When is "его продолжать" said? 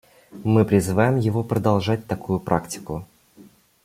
1.19-2.07